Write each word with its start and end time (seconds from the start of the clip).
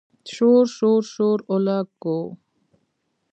شور، 0.33 0.63
شور، 0.77 1.01
شور 1.13 1.39
اولګوو 1.49 2.27